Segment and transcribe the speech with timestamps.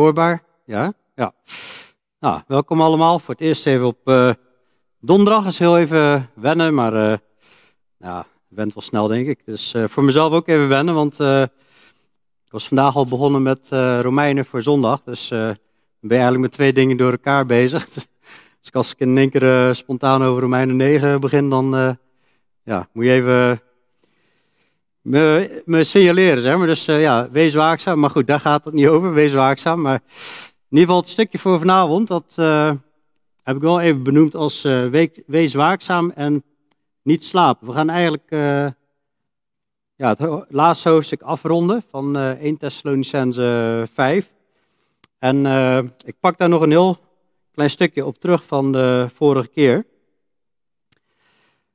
[0.00, 0.42] Hoorbaar?
[0.64, 0.92] Ja?
[1.14, 1.32] Ja.
[2.20, 3.18] Nou, welkom allemaal.
[3.18, 4.30] Voor het eerst even op uh,
[5.00, 5.46] donderdag.
[5.46, 7.16] is heel even wennen, maar uh,
[7.98, 9.44] ja, went wel snel denk ik.
[9.44, 11.20] Dus voor mezelf ook even wennen, want
[12.44, 13.68] ik was vandaag al begonnen met
[14.00, 15.02] Romeinen voor zondag.
[15.02, 15.58] Dus ben
[16.00, 17.88] je eigenlijk met twee dingen door elkaar bezig.
[17.90, 21.96] dus als ik in één keer spontaan over Romeinen 9 begin, dan
[22.62, 23.60] ja, moet je even
[25.02, 26.66] me, me signaleren, zeg maar.
[26.66, 27.98] Dus uh, ja, wees waakzaam.
[27.98, 29.80] Maar goed, daar gaat het niet over, wees waakzaam.
[29.80, 30.02] Maar
[30.68, 32.72] in ieder geval het stukje voor vanavond, dat uh,
[33.42, 36.44] heb ik wel even benoemd als week, wees waakzaam en
[37.02, 37.66] niet slapen.
[37.66, 38.26] We gaan eigenlijk
[39.96, 44.30] ja, het laatste hoofdstuk afronden van 1 Thessalonicense 5.
[45.18, 45.46] En
[46.04, 46.98] ik pak daar nog een heel
[47.52, 49.86] klein stukje op terug van de vorige keer.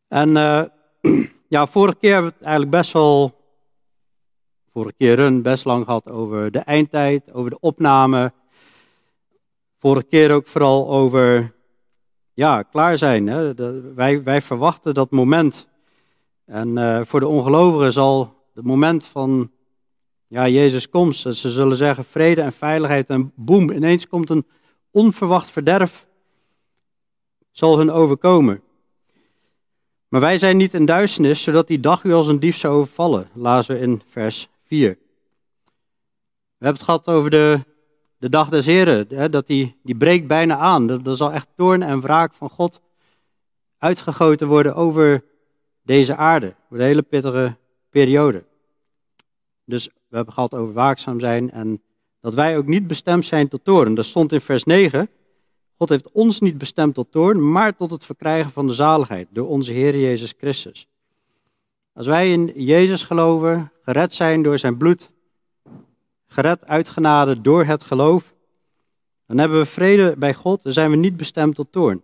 [0.08, 0.34] En
[1.56, 3.34] ja, vorige keer hebben we het eigenlijk best wel,
[4.72, 8.34] vorige keer een best lang gehad over de eindtijd, over de opname.
[9.80, 11.54] Vorige keer ook vooral over,
[12.34, 13.28] ja, klaar zijn.
[13.28, 13.54] Hè?
[13.94, 15.68] wij, wij verwachten dat moment.
[16.46, 19.52] En uh, voor de ongelovigen zal het moment van
[20.28, 24.46] ja, Jezus komst, ze zullen zeggen vrede en veiligheid en boem, ineens komt een
[24.92, 26.08] onverwacht verderf,
[27.52, 28.62] zal hun overkomen.
[30.16, 33.28] Maar wij zijn niet in duisternis, zodat die dag u als een dief zou overvallen.
[33.34, 34.90] Lazen we in vers 4.
[34.90, 34.98] We
[36.58, 37.60] hebben het gehad over de,
[38.18, 40.90] de dag des Heren, hè, dat die, die breekt bijna aan.
[40.90, 42.82] Er zal echt toorn en wraak van God
[43.78, 45.24] uitgegoten worden over
[45.82, 47.56] deze aarde, voor de hele pittige
[47.90, 48.44] periode.
[49.66, 51.82] Dus we hebben gehad over waakzaam zijn en
[52.22, 53.96] dat wij ook niet bestemd zijn tot toorn.
[53.96, 55.10] Dat stond in vers 9.
[55.78, 59.48] God heeft ons niet bestemd tot toorn, maar tot het verkrijgen van de zaligheid door
[59.48, 60.88] onze Heer Jezus Christus.
[61.94, 65.10] Als wij in Jezus geloven, gered zijn door zijn bloed,
[66.28, 68.34] gered uit genade door het geloof,
[69.28, 72.02] dan hebben we vrede bij God, dan zijn we niet bestemd tot toorn.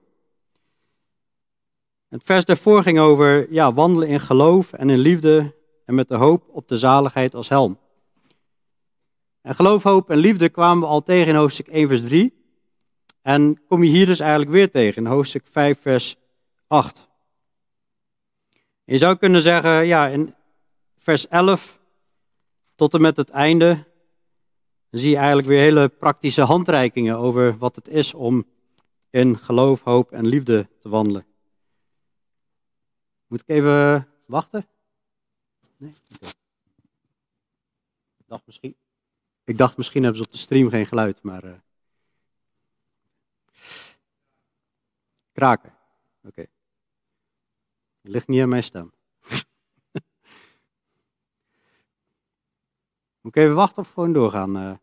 [2.10, 5.56] Het vers daarvoor ging over ja, wandelen in geloof en in liefde
[5.86, 7.78] en met de hoop op de zaligheid als helm.
[9.42, 12.41] En geloof, hoop en liefde kwamen we al tegen in hoofdstuk 1 vers 3.
[13.22, 16.16] En kom je hier dus eigenlijk weer tegen, in hoofdstuk 5, vers
[16.68, 17.10] 8.
[18.84, 20.36] Je zou kunnen zeggen, ja, in
[20.98, 21.80] vers 11
[22.76, 23.86] tot en met het einde
[24.90, 28.46] zie je eigenlijk weer hele praktische handreikingen over wat het is om
[29.10, 31.26] in geloof, hoop en liefde te wandelen.
[33.28, 34.68] Moet ik even wachten?
[35.78, 35.94] Nee?
[38.18, 38.76] Ik dacht misschien,
[39.44, 41.46] ik dacht misschien hebben ze op de stream geen geluid, maar...
[41.46, 41.52] Uh,
[45.32, 45.74] Kraken.
[46.24, 46.42] Oké.
[48.02, 48.94] Het ligt niet aan mijn stem.
[53.22, 54.58] Moet ik even wachten of gewoon doorgaan?
[54.58, 54.74] Uh...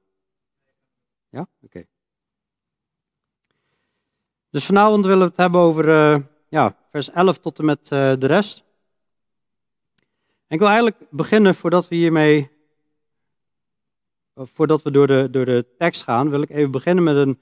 [1.28, 1.48] Ja?
[1.62, 1.86] Oké.
[4.50, 7.88] Dus vanavond willen we het hebben over uh, ja, vers 11 tot en met uh,
[8.19, 8.65] de rest.
[10.47, 12.50] En ik wil eigenlijk beginnen voordat we hiermee,
[14.34, 17.38] voordat we door de, door de tekst gaan, wil ik even beginnen met een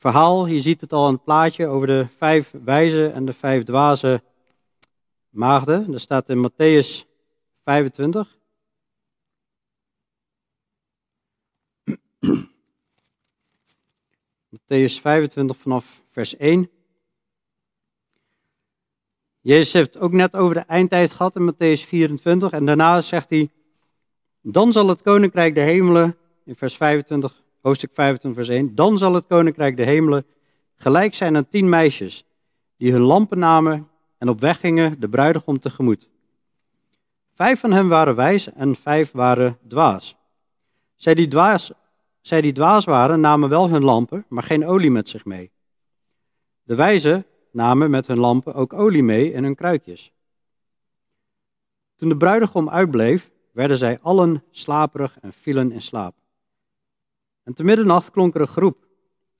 [0.00, 0.46] verhaal.
[0.46, 4.22] Je ziet het al in het plaatje over de vijf wijze en de vijf dwaze
[5.28, 5.90] maagden.
[5.92, 7.04] Dat staat in Matthäus
[7.64, 8.38] 25.
[14.50, 16.70] Matthäus 25 vanaf vers 1.
[19.40, 22.50] Jezus heeft ook net over de eindtijd gehad in Matthäus 24.
[22.50, 23.50] En daarna zegt hij,
[24.40, 28.74] dan zal het koninkrijk de hemelen, in vers 25, hoofdstuk 25, vers 1.
[28.74, 30.26] Dan zal het koninkrijk de hemelen
[30.74, 32.24] gelijk zijn aan tien meisjes,
[32.76, 33.88] die hun lampen namen
[34.18, 36.08] en op weg gingen de bruidegom tegemoet.
[37.34, 40.16] Vijf van hen waren wijs en vijf waren dwaas.
[40.94, 41.72] Zij die dwaas,
[42.20, 45.50] zij die dwaas waren, namen wel hun lampen, maar geen olie met zich mee.
[46.62, 50.12] De wijzen namen met hun lampen ook olie mee in hun kruikjes.
[51.96, 56.14] Toen de bruidegom uitbleef, werden zij allen slaperig en vielen in slaap.
[57.42, 58.86] En te middernacht klonk er een groep.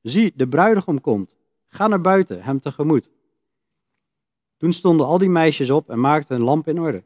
[0.03, 1.37] Zie, de bruidegom komt.
[1.69, 3.11] Ga naar buiten, hem tegemoet.
[4.57, 7.05] Toen stonden al die meisjes op en maakten hun lamp in orde.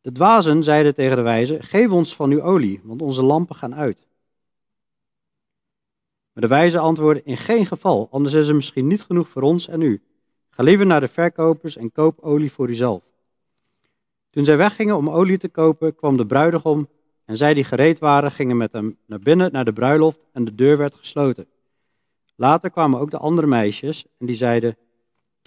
[0.00, 3.74] De dwazen zeiden tegen de wijzen, geef ons van uw olie, want onze lampen gaan
[3.74, 4.06] uit.
[6.32, 9.68] Maar de wijzen antwoordden, in geen geval, anders is er misschien niet genoeg voor ons
[9.68, 10.02] en u.
[10.50, 13.02] Ga liever naar de verkopers en koop olie voor uzelf.
[14.30, 16.88] Toen zij weggingen om olie te kopen, kwam de bruidegom
[17.24, 20.54] en zij die gereed waren, gingen met hem naar binnen naar de bruiloft en de
[20.54, 21.46] deur werd gesloten.
[22.34, 24.76] Later kwamen ook de andere meisjes en die zeiden,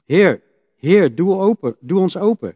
[0.05, 0.41] Heer,
[0.75, 2.49] Heer, doe, open, doe ons open.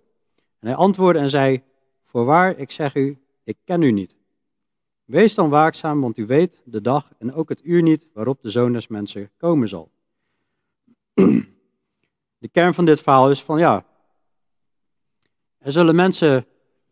[0.59, 1.61] En hij antwoordde en zei,
[2.05, 4.15] voorwaar, ik zeg u, ik ken u niet.
[5.05, 8.49] Wees dan waakzaam, want u weet de dag en ook het uur niet waarop de
[8.49, 9.91] zoon des mensen komen zal.
[12.37, 13.85] De kern van dit verhaal is van ja,
[15.57, 16.45] er zullen mensen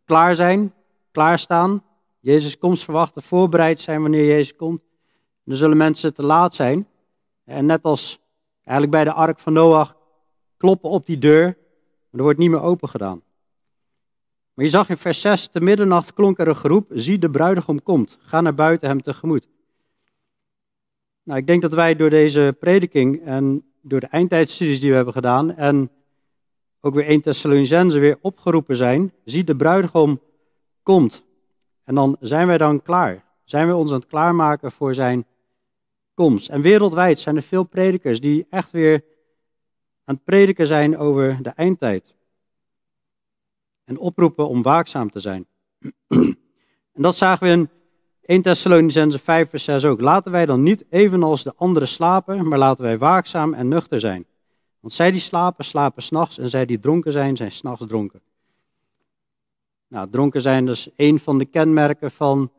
[0.06, 0.74] klaar zijn,
[1.12, 1.84] klaarstaan,
[2.30, 4.82] Jezus komst verwachten, voorbereid zijn wanneer Jezus komt.
[5.46, 6.88] En er zullen mensen te laat zijn.
[7.44, 8.20] En net als
[8.64, 9.96] eigenlijk bij de ark van Noach,
[10.58, 13.22] kloppen op die deur, maar er wordt niet meer open gedaan.
[14.54, 17.84] Maar je zag in vers 6, te middernacht klonk er een geroep, zie de bruidegom
[17.84, 19.48] komt, ga naar buiten hem tegemoet.
[21.24, 25.14] Nou, ik denk dat wij door deze prediking en door de eindtijdstudies die we hebben
[25.14, 25.92] gedaan en
[26.82, 30.22] ook weer 1 Thessalonicense weer opgeroepen zijn, zie de bruidegom
[30.84, 31.24] komt.
[31.90, 33.24] En dan zijn wij dan klaar.
[33.44, 35.26] Zijn we ons aan het klaarmaken voor zijn
[36.14, 36.50] komst.
[36.50, 39.04] En wereldwijd zijn er veel predikers die echt weer
[40.04, 42.14] aan het prediken zijn over de eindtijd.
[43.84, 45.46] En oproepen om waakzaam te zijn.
[46.96, 47.70] en dat zagen we in
[48.22, 50.02] 1 Thessalonicense 5 vers 6 ook.
[50.02, 54.26] Laten wij dan niet evenals de anderen slapen, maar laten wij waakzaam en nuchter zijn.
[54.80, 58.22] Want zij die slapen, slapen s'nachts en zij die dronken zijn, zijn s'nachts dronken.
[59.90, 62.52] Nou, dronken zijn dus een van de kenmerken van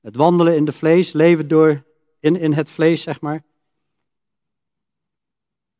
[0.00, 1.84] het wandelen in de vlees, leven door
[2.20, 3.44] in, in het vlees, zeg maar.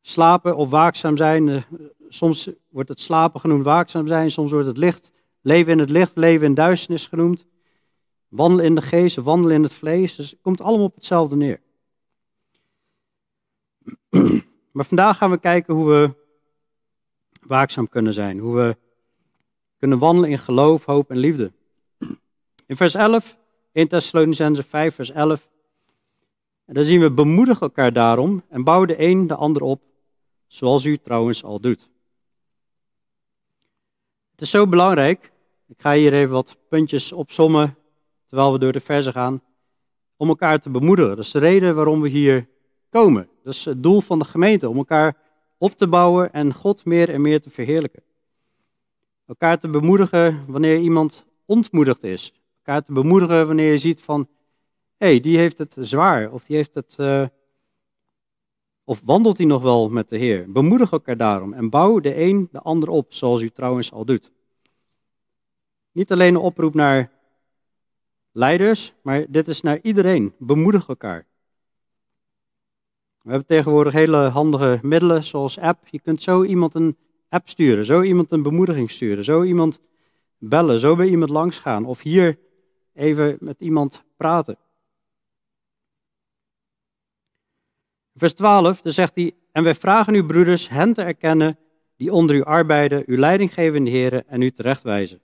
[0.01, 1.61] Slapen of waakzaam zijn, eh,
[2.07, 5.11] soms wordt het slapen genoemd waakzaam zijn, soms wordt het licht,
[5.41, 7.45] leven in het licht, leven in duisternis genoemd.
[8.27, 11.61] Wandelen in de geest, wandelen in het vlees, dus het komt allemaal op hetzelfde neer.
[14.71, 16.13] Maar vandaag gaan we kijken hoe we
[17.41, 18.77] waakzaam kunnen zijn, hoe we
[19.79, 21.51] kunnen wandelen in geloof, hoop en liefde.
[22.65, 23.37] In vers 11,
[23.71, 25.49] 1 Thessalonicense 5, vers 11.
[26.65, 29.81] En dan zien we, bemoedig elkaar daarom en bouw de een de ander op,
[30.47, 31.89] zoals u trouwens al doet.
[34.31, 35.31] Het is zo belangrijk,
[35.67, 37.75] ik ga hier even wat puntjes opsommen,
[38.25, 39.41] terwijl we door de verzen gaan,
[40.17, 41.15] om elkaar te bemoedigen.
[41.15, 42.47] Dat is de reden waarom we hier
[42.89, 43.29] komen.
[43.43, 45.17] Dat is het doel van de gemeente, om elkaar
[45.57, 48.03] op te bouwen en God meer en meer te verheerlijken.
[49.29, 52.33] Elkaar te bemoedigen wanneer iemand ontmoedigd is.
[52.57, 54.27] Elkaar te bemoedigen wanneer je ziet van,
[54.97, 57.27] hé, hey, die heeft het zwaar, of die heeft het, uh,
[58.83, 60.51] of wandelt hij nog wel met de Heer.
[60.51, 64.31] Bemoedig elkaar daarom en bouw de een de ander op, zoals u trouwens al doet.
[65.91, 67.11] Niet alleen een oproep naar
[68.31, 70.33] leiders, maar dit is naar iedereen.
[70.37, 71.25] Bemoedig elkaar.
[73.21, 75.87] We hebben tegenwoordig hele handige middelen zoals app.
[75.87, 76.97] Je kunt zo iemand een
[77.29, 79.79] app sturen, zo iemand een bemoediging sturen, zo iemand
[80.37, 82.37] bellen, zo bij iemand langsgaan of hier
[82.93, 84.57] even met iemand praten.
[88.15, 91.57] Vers 12, dan zegt hij, en wij vragen u broeders hen te erkennen
[91.95, 95.21] die onder u arbeiden, uw leiding geven in de Heer en u terechtwijzen.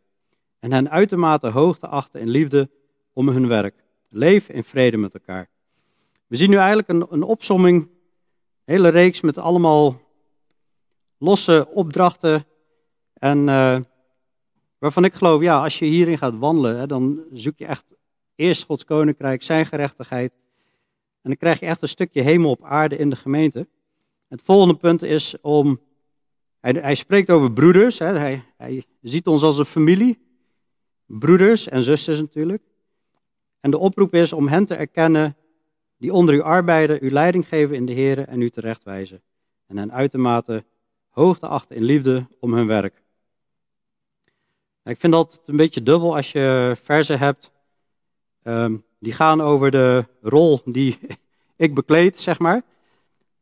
[0.59, 2.69] En hen uitermate hoog te achten in liefde
[3.13, 3.83] om hun werk.
[4.09, 5.49] Leef in vrede met elkaar.
[6.27, 7.89] We zien nu eigenlijk een, een opsomming, een
[8.65, 10.01] hele reeks met allemaal
[11.17, 12.45] losse opdrachten.
[13.13, 13.79] En uh,
[14.77, 17.85] waarvan ik geloof, ja, als je hierin gaat wandelen, hè, dan zoek je echt
[18.35, 20.33] eerst Gods koninkrijk, zijn gerechtigheid.
[21.21, 23.67] En dan krijg je echt een stukje hemel op aarde in de gemeente.
[24.27, 25.79] Het volgende punt is om.
[26.59, 27.99] Hij, hij spreekt over broeders.
[27.99, 30.19] Hè, hij, hij ziet ons als een familie.
[31.05, 32.63] Broeders en zusters natuurlijk.
[33.59, 35.35] En de oproep is om hen te erkennen
[35.97, 39.21] die onder u arbeiden, u leiding geven in de Heer en u terechtwijzen.
[39.67, 40.65] En hen uitermate
[41.15, 43.03] hoogte achten in liefde om hun werk.
[44.83, 47.51] Ik vind dat een beetje dubbel als je versen hebt
[48.43, 50.99] um, die gaan over de rol die
[51.65, 52.61] ik bekleed, zeg maar.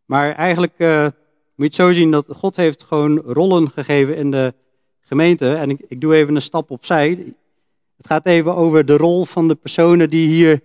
[0.06, 1.12] Maar eigenlijk uh, moet
[1.56, 4.54] je het zo zien dat God heeft gewoon rollen gegeven in de
[5.00, 5.56] gemeente.
[5.56, 7.10] En ik, ik doe even een stap opzij.
[7.98, 10.62] Het gaat even over de rol van de personen die hier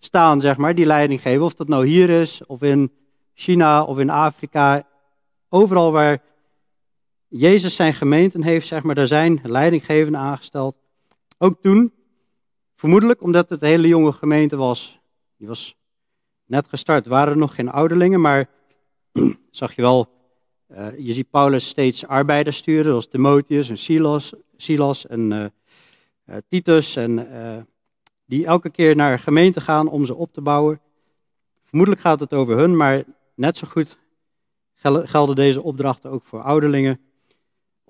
[0.00, 1.44] staan, zeg maar, die leiding geven.
[1.44, 2.92] Of dat nou hier is, of in
[3.34, 4.86] China, of in Afrika.
[5.48, 6.22] Overal waar
[7.34, 10.76] Jezus zijn gemeenten heeft, zeg maar, daar zijn leidinggevenden aangesteld.
[11.38, 11.92] Ook toen,
[12.74, 15.00] vermoedelijk omdat het een hele jonge gemeente was.
[15.36, 15.76] Die was
[16.46, 18.48] net gestart, waren er nog geen ouderlingen, maar
[19.50, 20.08] zag je wel,
[20.70, 25.44] uh, je ziet Paulus steeds arbeiders sturen, zoals Timotheus en Silas, Silas en uh,
[26.26, 27.66] uh, Titus, en,
[28.26, 30.80] die elke keer naar gemeente gaan om ze op te bouwen.
[31.64, 33.98] Vermoedelijk gaat het over hun, maar net zo goed
[35.04, 37.00] gelden deze opdrachten ook voor ouderlingen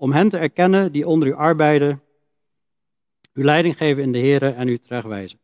[0.03, 2.01] om hen te erkennen die onder u arbeiden,
[3.33, 5.39] uw leiding geven in de Heer en u terechtwijzen.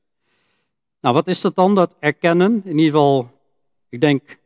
[1.02, 2.62] Nou, wat is dat dan, dat erkennen?
[2.66, 3.32] In ieder geval,
[3.90, 4.40] ik denk,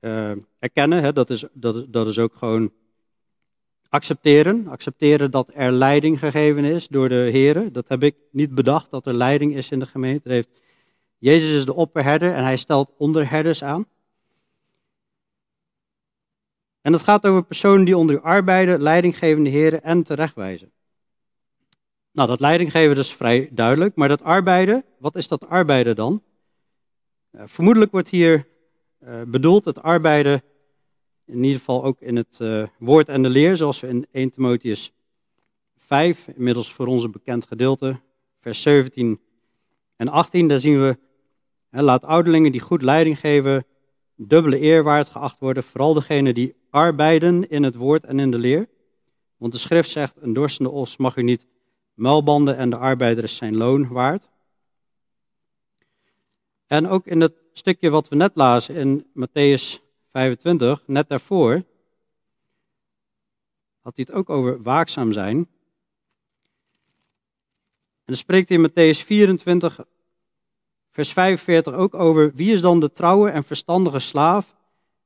[0.00, 2.72] uh, erkennen, hè, dat, is, dat, dat is ook gewoon
[3.88, 4.68] accepteren.
[4.68, 7.72] Accepteren dat er leiding gegeven is door de Heer.
[7.72, 10.32] Dat heb ik niet bedacht, dat er leiding is in de gemeente.
[10.32, 10.50] Heeft,
[11.18, 13.86] Jezus is de opperherder en hij stelt onderherders aan.
[16.80, 20.72] En het gaat over personen die onder u arbeiden, leidinggevende heren en terechtwijzen.
[22.12, 26.22] Nou, dat leidinggeven is vrij duidelijk, maar dat arbeiden, wat is dat arbeiden dan?
[27.32, 28.46] Uh, vermoedelijk wordt hier
[29.04, 30.42] uh, bedoeld het arbeiden,
[31.26, 34.30] in ieder geval ook in het uh, woord en de leer, zoals we in 1
[34.30, 34.92] Timotheus
[35.78, 38.00] 5, inmiddels voor ons bekend gedeelte,
[38.40, 39.20] vers 17
[39.96, 40.98] en 18, daar zien we,
[41.70, 43.66] laat ouderlingen die goed leiding geven,
[44.26, 48.68] dubbele eerwaard geacht worden, vooral degenen die arbeiden in het woord en in de leer.
[49.36, 51.46] Want de schrift zegt, een dorstende os mag u niet
[51.94, 54.28] muilbanden en de arbeider is zijn loon waard.
[56.66, 61.52] En ook in het stukje wat we net lazen in Matthäus 25, net daarvoor,
[63.80, 65.36] had hij het ook over waakzaam zijn.
[65.36, 65.46] En
[68.04, 69.80] dan spreekt hij in Matthäus 24,
[71.00, 74.54] vers 45 ook over wie is dan de trouwe en verstandige slaaf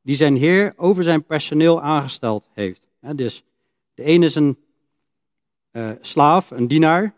[0.02, 2.86] die zijn heer over zijn personeel aangesteld heeft.
[3.14, 3.44] dus
[3.94, 4.58] de een is een
[5.72, 7.14] uh, slaaf, een dienaar.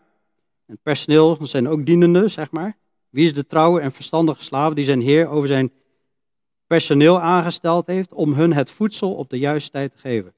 [0.65, 2.77] En personeel zijn ook dienenden, zeg maar.
[3.09, 5.71] Wie is de trouwe en verstandige slaaf die zijn heer over zijn
[6.67, 10.33] personeel aangesteld heeft om hun het voedsel op de juiste tijd te geven?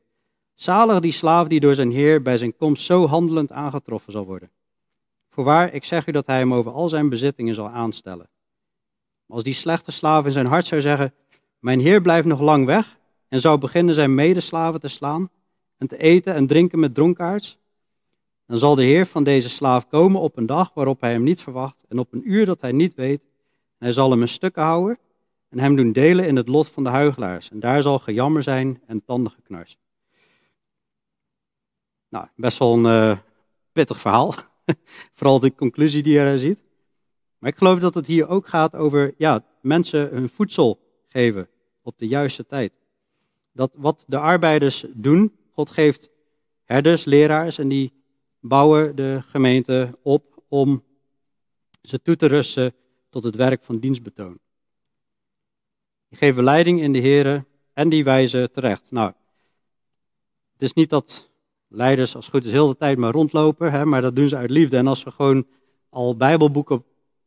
[0.53, 4.51] Zalig die slaaf die door zijn heer bij zijn komst zo handelend aangetroffen zal worden.
[5.39, 8.29] Voorwaar, ik zeg u dat hij hem over al zijn bezittingen zal aanstellen.
[9.27, 11.13] Als die slechte slaaf in zijn hart zou zeggen,
[11.59, 15.29] mijn heer blijft nog lang weg, en zou beginnen zijn medeslaven te slaan
[15.77, 17.57] en te eten en drinken met dronkaards,
[18.45, 21.41] dan zal de heer van deze slaaf komen op een dag waarop hij hem niet
[21.41, 23.21] verwacht en op een uur dat hij niet weet.
[23.77, 24.97] En hij zal hem in stukken houden
[25.49, 27.51] en hem doen delen in het lot van de huigelaars.
[27.51, 29.77] En daar zal gejammer zijn en tandengeknars.
[32.09, 33.17] Nou, best wel een uh,
[33.71, 34.33] pittig verhaal.
[35.17, 36.59] Vooral de conclusie die je ziet.
[37.37, 41.49] Maar ik geloof dat het hier ook gaat over ja, mensen hun voedsel geven
[41.81, 42.73] op de juiste tijd.
[43.51, 46.09] Dat wat de arbeiders doen, God geeft
[46.63, 47.93] herders, leraars en die
[48.39, 50.83] bouwen de gemeente op om
[51.81, 52.73] ze toe te rusten
[53.09, 54.39] tot het werk van dienstbetoon.
[56.09, 58.91] Die geven leiding in de heren en die wijzen terecht.
[58.91, 59.13] Nou,
[60.51, 61.28] het is niet dat
[61.69, 64.35] leiders als het goed is heel de tijd maar rondlopen, hè, maar dat doen ze
[64.37, 64.77] uit liefde.
[64.77, 65.47] En als we gewoon
[65.89, 66.83] al bijbelboeken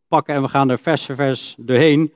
[0.09, 2.13] pakken en we gaan er vers voor vers doorheen,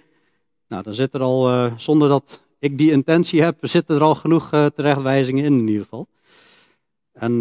[0.69, 4.15] nou, dan zit er al, uh, zonder dat ik die intentie heb, zitten er al
[4.15, 6.09] genoeg uh, terechtwijzingen in in ieder geval.
[7.13, 7.39] En, uh,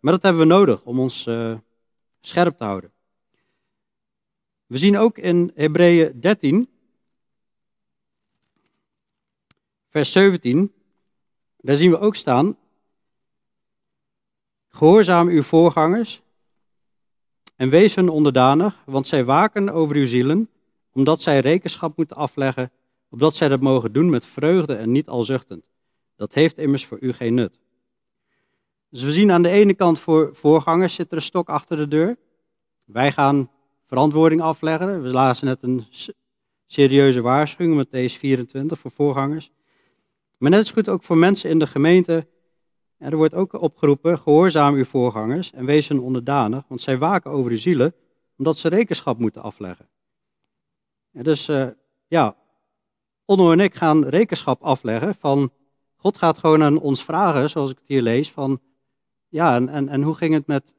[0.00, 1.28] maar dat hebben we nodig om ons
[2.20, 2.92] scherp te houden.
[4.66, 6.68] We zien ook in Hebreeën 13,
[9.90, 10.72] vers 17,
[11.56, 12.56] daar zien we ook staan,
[14.76, 16.22] gehoorzaam uw voorgangers
[17.56, 20.50] en wees hun onderdanig, want zij waken over uw zielen
[20.92, 22.70] omdat zij rekenschap moeten afleggen,
[23.10, 25.64] opdat zij dat mogen doen met vreugde en niet al zuchtend.
[26.16, 27.58] Dat heeft immers voor u geen nut.
[28.90, 31.88] Dus we zien aan de ene kant voor voorgangers zit er een stok achter de
[31.88, 32.16] deur.
[32.84, 33.50] Wij gaan
[33.86, 35.02] verantwoording afleggen.
[35.02, 35.86] We lazen net een
[36.66, 39.50] serieuze waarschuwing deze 24 voor voorgangers.
[40.38, 42.26] Maar net zo goed ook voor mensen in de gemeente.
[42.98, 47.30] En er wordt ook opgeroepen, gehoorzaam uw voorgangers en wees hun onderdanig, want zij waken
[47.30, 47.94] over uw zielen,
[48.38, 49.88] omdat ze rekenschap moeten afleggen.
[51.10, 51.68] Dus uh,
[52.06, 52.36] ja,
[53.24, 55.52] Onno en ik gaan rekenschap afleggen van,
[55.96, 58.60] God gaat gewoon aan ons vragen, zoals ik het hier lees, van,
[59.28, 60.74] ja, en, en, en hoe ging het met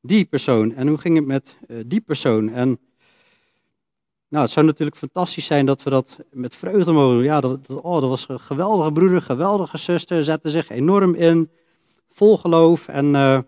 [0.00, 2.48] die persoon en hoe ging het met uh, die persoon?
[2.48, 2.78] En
[4.34, 7.24] nou, het zou natuurlijk fantastisch zijn dat we dat met vreugde mogen doen.
[7.24, 11.50] Ja, dat, dat, oh, dat was een geweldige broeder, geweldige zuster, zette zich enorm in,
[12.10, 12.88] vol geloof.
[12.88, 13.38] En uh,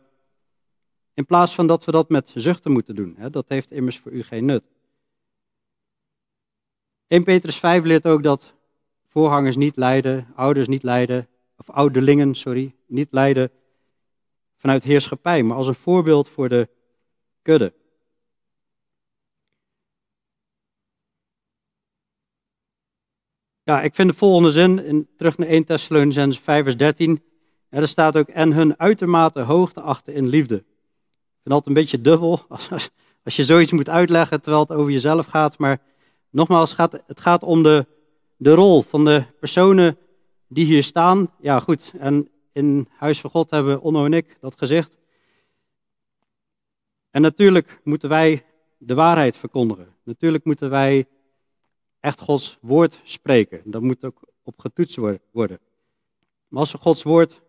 [1.14, 4.12] in plaats van dat we dat met zuchten moeten doen, hè, dat heeft immers voor
[4.12, 4.64] u geen nut.
[7.06, 8.52] 1 Petrus 5 leert ook dat
[9.08, 11.26] voorgangers niet leiden, ouders niet leiden,
[11.56, 13.50] of ouderlingen, sorry, niet leiden
[14.56, 16.68] vanuit heerschappij, maar als een voorbeeld voor de
[17.42, 17.72] kudde.
[23.66, 27.22] Ja, ik vind de volgende zin, in, terug naar 1 Thessalonians 5 vers 13,
[27.68, 30.54] er staat ook, en hun uitermate hoogte achten in liefde.
[30.54, 32.90] Ik vind altijd een beetje dubbel, als,
[33.24, 35.80] als je zoiets moet uitleggen terwijl het over jezelf gaat, maar
[36.36, 37.86] Nogmaals, gaat, het gaat om de,
[38.36, 39.96] de rol van de personen
[40.48, 41.30] die hier staan.
[41.40, 41.92] Ja, goed.
[41.98, 44.96] En in Huis van God hebben Onno en ik dat gezegd.
[47.10, 48.44] En natuurlijk moeten wij
[48.78, 49.94] de waarheid verkondigen.
[50.02, 51.06] Natuurlijk moeten wij
[52.06, 53.60] echt Gods woord spreken.
[53.64, 54.96] Dat moet ook op getoetst
[55.30, 55.60] worden.
[56.48, 57.42] Maar als we Gods woord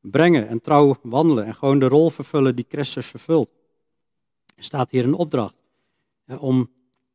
[0.00, 3.48] brengen en trouw wandelen en gewoon de rol vervullen die Christus vervult.
[4.56, 5.54] Er staat hier een opdracht
[6.26, 6.70] om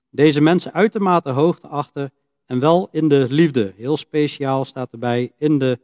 [0.09, 2.11] deze mensen uitermate hoog te achten
[2.45, 3.73] en wel in de liefde.
[3.75, 5.79] Heel speciaal staat erbij in de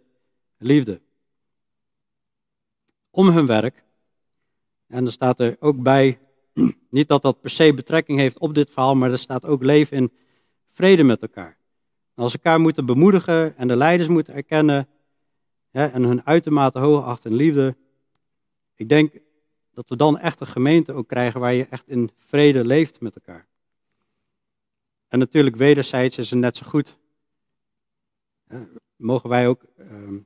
[0.57, 1.01] liefde.
[3.09, 3.83] Om hun werk.
[4.87, 6.19] En er staat er ook bij,
[6.89, 9.97] niet dat dat per se betrekking heeft op dit verhaal, maar er staat ook leven
[9.97, 10.11] in
[10.77, 11.57] vrede met elkaar.
[12.15, 14.88] als we elkaar moeten bemoedigen en de leiders moeten erkennen
[15.72, 17.75] en hun uitermate hoog achten in liefde.
[18.75, 19.19] Ik denk
[19.72, 23.15] dat we dan echt een gemeente ook krijgen waar je echt in vrede leeft met
[23.15, 23.48] elkaar.
[25.07, 26.98] En natuurlijk wederzijds is het net zo goed.
[28.96, 30.19] mogen wij ook ehm,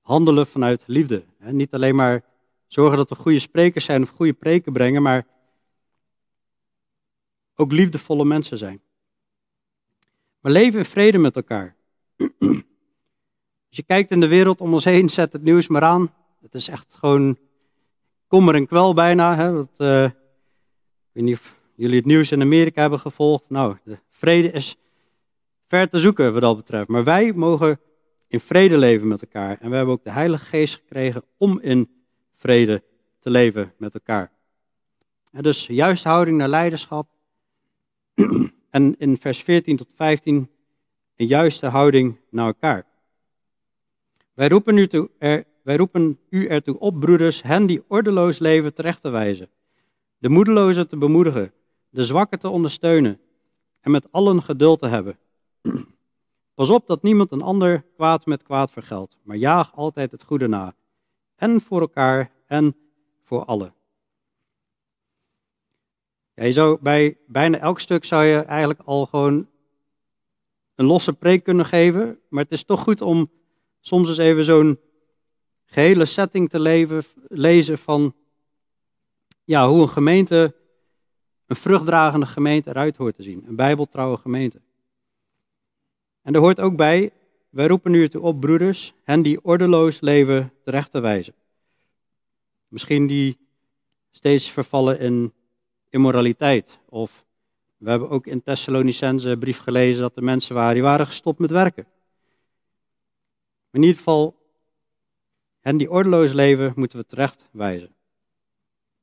[0.00, 1.24] handelen vanuit liefde.
[1.38, 2.24] niet alleen maar
[2.66, 5.26] zorgen dat we goede sprekers zijn of goede preken brengen, maar
[7.54, 8.82] ook liefdevolle mensen zijn.
[10.44, 11.76] We leven in vrede met elkaar.
[13.68, 16.12] Als je kijkt in de wereld om ons heen, zet het nieuws maar aan.
[16.40, 17.38] Het is echt gewoon
[18.26, 19.36] kommer en kwel bijna.
[19.36, 19.52] Hè?
[19.52, 20.14] Uh, ik
[21.12, 23.44] weet niet of jullie het nieuws in Amerika hebben gevolgd.
[23.48, 24.76] Nou, de vrede is
[25.66, 26.88] ver te zoeken wat dat betreft.
[26.88, 27.80] Maar wij mogen
[28.28, 29.58] in vrede leven met elkaar.
[29.60, 31.90] En we hebben ook de Heilige Geest gekregen om in
[32.36, 32.82] vrede
[33.20, 34.32] te leven met elkaar.
[35.30, 37.08] Dus juiste houding naar leiderschap.
[38.74, 40.50] En in vers 14 tot 15
[41.16, 42.86] een juiste houding naar elkaar.
[44.34, 48.74] Wij roepen, u toe, er, wij roepen u ertoe op, broeders, hen die ordeloos leven
[48.74, 49.48] terecht te wijzen.
[50.18, 51.52] De moedelozen te bemoedigen,
[51.88, 53.20] de zwakken te ondersteunen
[53.80, 55.18] en met allen geduld te hebben.
[56.54, 60.48] Pas op dat niemand een ander kwaad met kwaad vergeldt, maar jaag altijd het goede
[60.48, 60.74] na.
[61.36, 62.76] En voor elkaar en
[63.24, 63.74] voor allen.
[66.34, 69.48] Ja, je bij bijna elk stuk zou je eigenlijk al gewoon
[70.74, 73.30] een losse preek kunnen geven, maar het is toch goed om
[73.80, 74.78] soms eens even zo'n
[75.64, 78.14] gehele setting te leven, lezen van
[79.44, 80.54] ja, hoe een gemeente,
[81.46, 83.44] een vruchtdragende gemeente eruit hoort te zien.
[83.46, 84.60] Een bijbeltrouwe gemeente.
[86.22, 87.12] En er hoort ook bij,
[87.50, 91.34] wij roepen nu toe op, broeders, hen die ordeloos leven terecht te wijzen.
[92.68, 93.38] Misschien die
[94.10, 95.32] steeds vervallen in
[95.94, 96.78] immoraliteit.
[96.88, 97.24] Of
[97.76, 101.38] we hebben ook in Thessalonicense een brief gelezen dat er mensen waren die waren gestopt
[101.38, 101.86] met werken.
[103.70, 104.36] in ieder geval,
[105.60, 107.94] hen die ordeloos leven, moeten we terecht wijzen.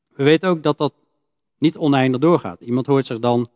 [0.08, 0.94] We weten ook dat dat
[1.58, 2.62] niet oneindig doorgaat.
[2.62, 3.50] Iemand hoort zich dan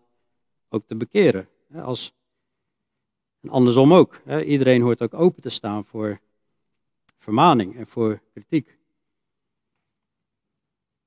[0.69, 1.50] ook te bekeren.
[1.74, 2.13] Als,
[3.41, 4.21] en andersom ook.
[4.45, 6.19] Iedereen hoort ook open te staan voor
[7.17, 8.78] vermaning en voor kritiek.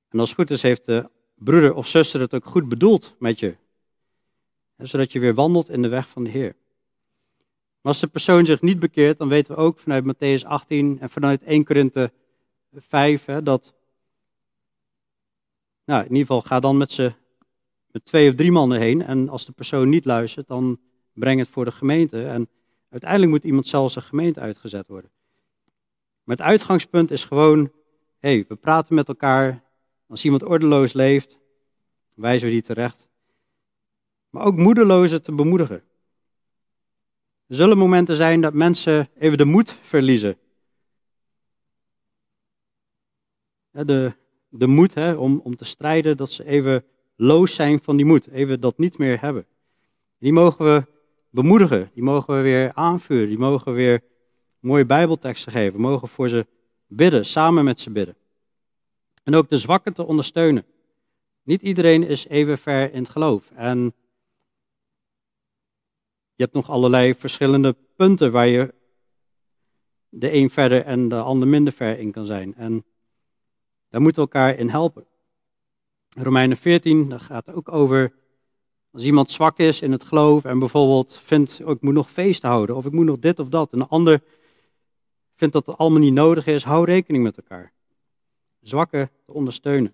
[0.09, 3.39] En als het goed is, heeft de broeder of zuster het ook goed bedoeld met
[3.39, 3.55] je.
[4.77, 6.55] Zodat je weer wandelt in de weg van de Heer.
[7.81, 11.09] Maar als de persoon zich niet bekeert, dan weten we ook vanuit Matthäus 18 en
[11.09, 12.11] vanuit 1 Korinthe
[12.75, 13.73] 5 hè, dat.
[15.85, 17.11] Nou, in ieder geval ga dan met, ze,
[17.91, 19.01] met twee of drie mannen heen.
[19.01, 20.79] En als de persoon niet luistert, dan
[21.13, 22.27] breng het voor de gemeente.
[22.27, 22.49] En
[22.89, 25.11] uiteindelijk moet iemand zelfs de gemeente uitgezet worden.
[26.23, 27.59] Maar het uitgangspunt is gewoon:
[28.19, 29.63] hé, hey, we praten met elkaar.
[30.09, 31.39] Als iemand ordeloos leeft,
[32.13, 33.09] wijzen we die terecht.
[34.29, 35.83] Maar ook moedelozen te bemoedigen.
[37.47, 40.37] Er zullen momenten zijn dat mensen even de moed verliezen.
[43.71, 44.13] De,
[44.49, 48.27] de moed hè, om, om te strijden, dat ze even loos zijn van die moed.
[48.27, 49.45] Even dat niet meer hebben.
[50.17, 50.85] Die mogen we
[51.29, 51.91] bemoedigen.
[51.93, 53.27] Die mogen we weer aanvuren.
[53.27, 54.03] Die mogen we weer
[54.59, 55.73] mooie bijbelteksten geven.
[55.73, 56.45] We mogen voor ze
[56.87, 58.15] bidden, samen met ze bidden.
[59.23, 60.65] En ook de zwakken te ondersteunen.
[61.43, 63.51] Niet iedereen is even ver in het geloof.
[63.51, 63.93] En
[66.35, 68.73] je hebt nog allerlei verschillende punten waar je
[70.09, 72.55] de een verder en de ander minder ver in kan zijn.
[72.55, 72.85] En
[73.89, 75.05] daar moeten we elkaar in helpen.
[76.17, 78.13] Romeinen 14, daar gaat het ook over.
[78.91, 82.41] Als iemand zwak is in het geloof en bijvoorbeeld vindt, oh, ik moet nog feest
[82.41, 83.73] houden, of ik moet nog dit of dat.
[83.73, 84.21] En een ander
[85.35, 87.73] vindt dat het allemaal niet nodig is, hou rekening met elkaar
[88.61, 89.93] zwakken te ondersteunen.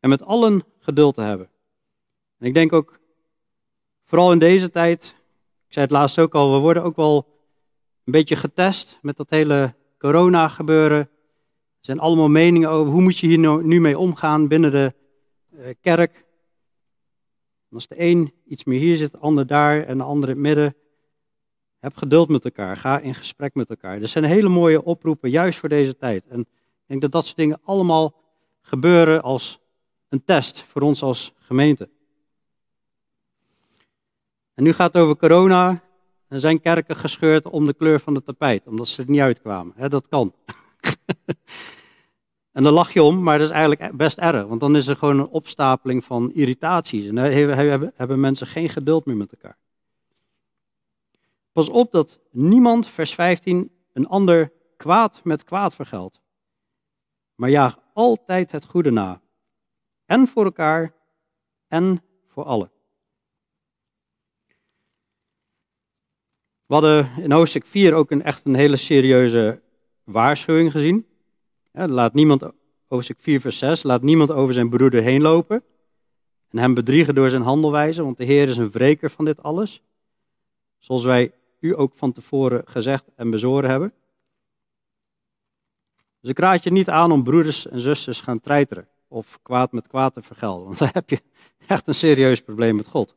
[0.00, 1.48] En met allen geduld te hebben.
[2.38, 3.00] En ik denk ook,
[4.04, 5.04] vooral in deze tijd,
[5.66, 7.26] ik zei het laatst ook al, we worden ook wel
[8.04, 10.98] een beetje getest met dat hele corona gebeuren.
[10.98, 11.08] Er
[11.80, 14.94] zijn allemaal meningen over hoe moet je hier nou, nu mee omgaan binnen de
[15.50, 16.24] eh, kerk.
[17.72, 20.44] Als de een iets meer hier zit, de ander daar en de ander in het
[20.44, 20.74] midden,
[21.82, 22.76] heb geduld met elkaar.
[22.76, 24.00] Ga in gesprek met elkaar.
[24.00, 26.24] Er zijn hele mooie oproepen, juist voor deze tijd.
[26.28, 26.46] En ik
[26.86, 28.14] denk dat dat soort dingen allemaal
[28.60, 29.60] gebeuren als
[30.08, 31.88] een test voor ons als gemeente.
[34.54, 35.82] En nu gaat het over corona.
[36.28, 39.90] Er zijn kerken gescheurd om de kleur van het tapijt, omdat ze er niet uitkwamen.
[39.90, 40.32] dat kan.
[42.56, 44.96] en dan lach je om, maar dat is eigenlijk best erg, want dan is er
[44.96, 47.06] gewoon een opstapeling van irritaties.
[47.06, 49.56] En hebben, hebben mensen geen geduld meer met elkaar.
[51.52, 56.20] Pas op dat niemand, vers 15, een ander kwaad met kwaad vergeldt.
[57.34, 59.20] Maar jaag altijd het goede na.
[60.06, 60.94] En voor elkaar
[61.68, 62.70] en voor allen.
[66.66, 69.62] We hadden in hoofdstuk 4 ook een, echt een hele serieuze
[70.04, 71.06] waarschuwing gezien.
[71.72, 72.50] laat niemand,
[72.88, 75.64] hoofdstuk 4 vers 6, laat niemand over zijn broeder heen lopen
[76.52, 79.82] en hem bedriegen door zijn handelwijze, want de Heer is een wreker van dit alles.
[80.78, 81.32] Zoals wij
[81.62, 83.92] u ook van tevoren gezegd en bezoren hebben.
[86.20, 89.88] Dus ik raad je niet aan om broeders en zusters gaan treiteren of kwaad met
[89.88, 91.22] kwaad te vergelden, want dan heb je
[91.66, 93.14] echt een serieus probleem met God.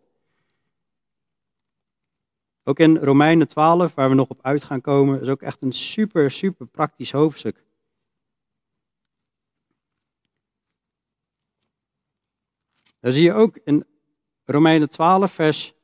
[2.64, 5.74] Ook in Romeinen 12, waar we nog op uit gaan komen, is ook echt een
[5.74, 7.64] super, super praktisch hoofdstuk.
[13.00, 13.86] Daar zie je ook in
[14.46, 15.75] Romeinen 12, vers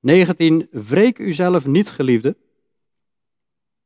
[0.00, 0.68] 19.
[0.70, 2.36] Wreek uzelf niet, geliefde,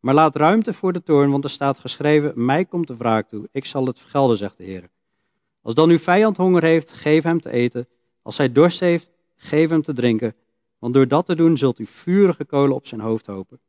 [0.00, 3.48] maar laat ruimte voor de toorn, want er staat geschreven: Mij komt de wraak toe,
[3.53, 4.90] ik zal het vergelden, zegt de Heer.
[5.62, 7.88] Als dan uw vijand honger heeft, geef hem te eten.
[8.22, 10.35] Als hij dorst heeft, geef hem te drinken.
[10.79, 13.61] Want door dat te doen zult u vurige kolen op zijn hoofd hopen.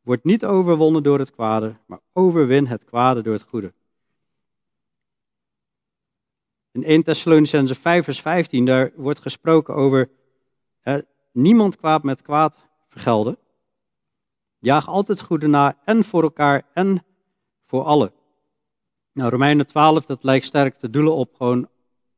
[0.00, 3.72] Word niet overwonnen door het kwade, maar overwin het kwade door het goede.
[6.72, 10.10] In 1 Thessalonicense 5 vers 15, daar wordt gesproken over
[11.32, 13.38] niemand kwaad met kwaad vergelden.
[14.58, 17.04] Jaag altijd goede na en voor elkaar en
[17.66, 18.12] voor allen.
[19.12, 21.68] Nou, Romeinen 12, dat lijkt sterk te doelen op gewoon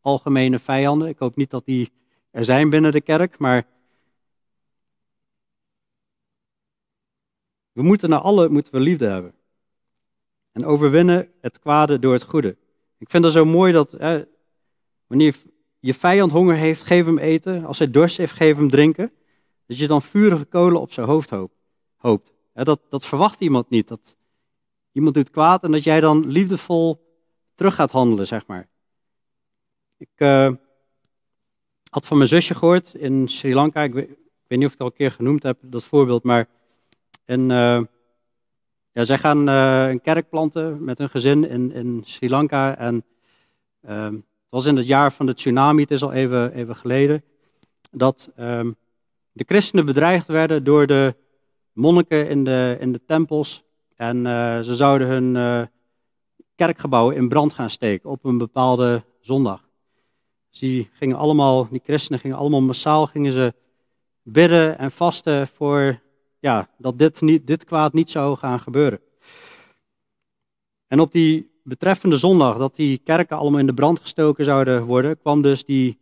[0.00, 1.09] algemene vijanden.
[1.09, 1.92] Ik hoop niet dat die
[2.31, 3.66] er zijn binnen de kerk, maar
[7.72, 9.35] we moeten naar alle moeten we liefde hebben.
[10.53, 12.57] En overwinnen het kwade door het goede.
[12.98, 14.24] Ik vind het zo mooi dat hè,
[15.07, 15.37] wanneer
[15.85, 17.64] je vijand honger heeft, geef hem eten.
[17.64, 19.12] Als hij dorst heeft, geef hem drinken.
[19.66, 21.31] Dat je dan vurige kolen op zijn hoofd
[21.97, 22.33] hoopt.
[22.53, 23.88] dat, dat verwacht iemand niet.
[23.88, 24.16] Dat
[24.92, 27.05] iemand doet kwaad en dat jij dan liefdevol
[27.55, 28.68] terug gaat handelen, zeg maar.
[29.97, 30.53] Ik, uh,
[31.90, 33.83] had van mijn zusje gehoord in Sri Lanka.
[33.83, 34.09] Ik weet,
[34.49, 36.23] niet of ik het al een keer genoemd heb, dat voorbeeld.
[36.23, 36.49] Maar
[37.25, 37.83] en, uh,
[38.92, 42.77] ja, zij gaan uh, een kerk planten met hun gezin in, in Sri Lanka.
[42.77, 43.05] En
[43.81, 44.23] het
[44.55, 47.25] was in het jaar van de tsunami, het is al even, even geleden.
[47.90, 48.73] Dat ehm,
[49.33, 51.14] de christenen bedreigd werden door de
[51.73, 53.64] monniken in de, in de tempels.
[53.97, 55.69] En eh, ze zouden hun
[56.55, 59.69] kerkgebouwen in brand gaan steken op een bepaalde zondag.
[60.51, 63.55] Die gingen allemaal, die christenen gingen allemaal massaal gingen ze
[64.23, 66.01] bidden en vasten voor
[66.38, 69.01] ja, dat dit, niet, dit kwaad niet zou gaan gebeuren.
[70.87, 75.18] En op die betreffende zondag, dat die kerken allemaal in de brand gestoken zouden worden,
[75.18, 75.98] kwam dus die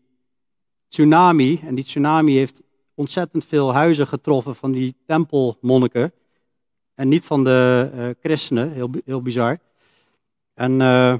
[0.88, 1.60] tsunami.
[1.64, 2.62] En die tsunami heeft
[2.94, 6.12] ontzettend veel huizen getroffen van die tempelmonniken.
[6.94, 9.58] En niet van de uh, christenen, heel, heel bizar.
[10.54, 11.14] En uh,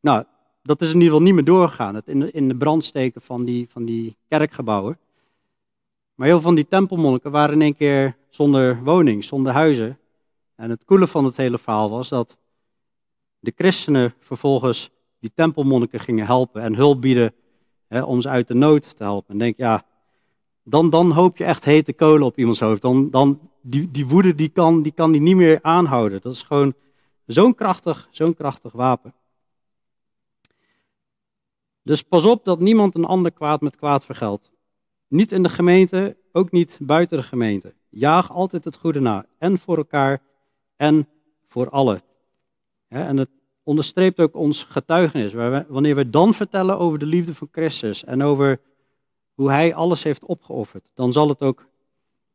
[0.00, 0.24] nou,
[0.62, 1.94] dat is in ieder geval niet meer doorgegaan.
[1.94, 4.98] Het in de, in de brand steken van die, van die kerkgebouwen.
[6.14, 9.98] Maar heel veel van die tempelmonniken waren in één keer zonder woning, zonder huizen.
[10.54, 12.36] En het coole van het hele verhaal was dat
[13.46, 17.34] de christenen vervolgens die tempelmonniken gingen helpen en hulp bieden
[17.88, 19.32] hè, om ze uit de nood te helpen.
[19.32, 19.84] En denk, ja,
[20.62, 22.82] dan, dan hoop je echt hete kolen op iemands hoofd.
[22.82, 26.20] Dan, dan die, die woede die kan, die kan die niet meer aanhouden.
[26.20, 26.74] Dat is gewoon
[27.26, 29.14] zo'n krachtig, zo'n krachtig wapen.
[31.82, 34.50] Dus pas op dat niemand een ander kwaad met kwaad vergeldt.
[35.08, 37.74] Niet in de gemeente, ook niet buiten de gemeente.
[37.88, 39.26] Jaag altijd het goede na.
[39.38, 40.22] En voor elkaar
[40.76, 41.08] en
[41.48, 42.00] voor allen.
[42.88, 43.30] En het
[43.66, 45.32] onderstreept ook ons getuigenis.
[45.68, 48.60] Wanneer we dan vertellen over de liefde van Christus en over
[49.34, 51.66] hoe Hij alles heeft opgeofferd, dan zal het ook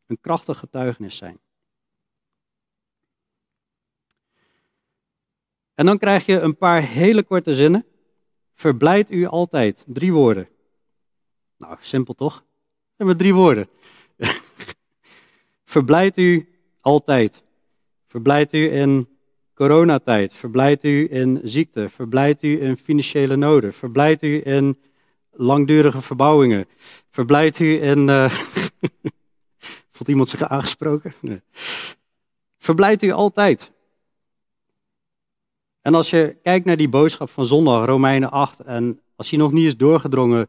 [0.05, 1.39] een krachtig getuigenis zijn.
[5.73, 7.85] En dan krijg je een paar hele korte zinnen.
[8.53, 9.83] Verblijd u altijd.
[9.87, 10.47] Drie woorden.
[11.57, 12.43] Nou, simpel toch?
[12.95, 13.67] En met drie woorden.
[15.75, 16.49] Verblijd u
[16.81, 17.43] altijd.
[18.07, 19.10] Verblijd u in
[19.61, 20.33] coronatijd.
[20.33, 21.89] Verblijd u in ziekte.
[21.89, 23.73] Verblijd u in financiële noden.
[23.73, 24.77] Verblijd u in
[25.31, 26.65] langdurige verbouwingen.
[27.09, 28.07] Verblijd u in.
[28.07, 28.29] Uh...
[29.93, 31.13] Voelt iemand zich aangesproken?
[31.19, 31.41] Nee.
[32.57, 33.71] Verblijd u altijd.
[35.81, 39.51] En als je kijkt naar die boodschap van zondag, Romeinen 8, en als die nog
[39.51, 40.47] niet is doorgedrongen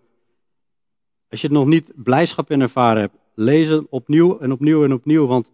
[1.30, 5.26] Als je nog niet blijdschap in ervaren hebt, lees het opnieuw en opnieuw en opnieuw,
[5.26, 5.46] want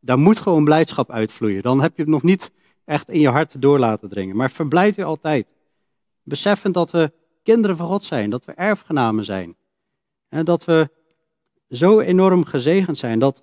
[0.00, 1.62] daar moet gewoon blijdschap uitvloeien.
[1.62, 2.50] Dan heb je het nog niet
[2.92, 4.36] echt in je hart door laten dringen.
[4.36, 5.46] Maar verblijd u altijd.
[6.22, 9.56] Beseffend dat we kinderen van God zijn, dat we erfgenamen zijn.
[10.28, 10.90] En dat we
[11.68, 13.42] zo enorm gezegend zijn dat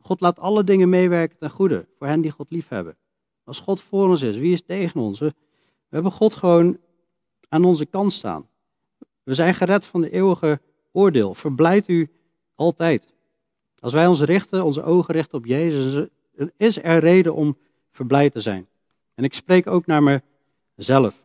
[0.00, 2.96] God laat alle dingen meewerken ten goede voor hen die God lief hebben.
[3.44, 5.18] Als God voor ons is, wie is tegen ons?
[5.18, 5.34] We,
[5.88, 6.78] hebben God gewoon
[7.48, 8.48] aan onze kant staan.
[9.22, 10.60] We zijn gered van de eeuwige
[10.92, 11.34] oordeel.
[11.34, 12.10] Verblijd u
[12.54, 13.14] altijd.
[13.78, 16.08] Als wij ons richten, onze ogen richten op Jezus,
[16.56, 17.56] is er reden om
[17.98, 18.68] verblijd te zijn.
[19.14, 20.22] En ik spreek ook naar
[20.74, 21.22] mezelf.